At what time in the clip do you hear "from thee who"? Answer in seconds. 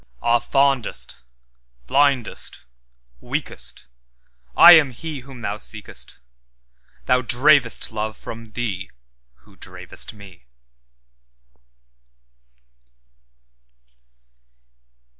8.17-9.55